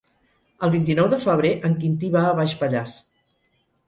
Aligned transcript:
El 0.67 0.71
vint-i-nou 0.75 1.09
de 1.11 1.19
febrer 1.23 1.51
en 1.69 1.75
Quintí 1.83 2.09
va 2.15 2.23
a 2.31 2.31
Baix 2.39 2.57
Pallars. 2.63 2.97